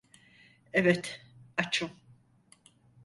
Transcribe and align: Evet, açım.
Evet, 0.73 1.21
açım. 1.57 1.91